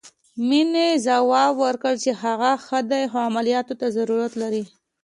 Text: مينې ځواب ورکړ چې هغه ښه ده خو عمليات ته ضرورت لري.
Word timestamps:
مينې 0.47 0.87
ځواب 1.05 1.53
ورکړ 1.65 1.93
چې 2.03 2.11
هغه 2.23 2.51
ښه 2.65 2.79
ده 2.89 2.99
خو 3.11 3.17
عمليات 3.27 3.67
ته 3.79 3.87
ضرورت 3.97 4.33
لري. 4.41 4.63